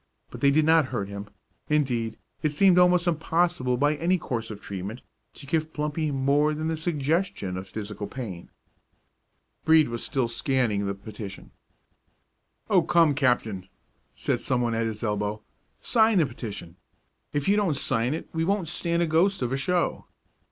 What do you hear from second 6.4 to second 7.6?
than the suggestion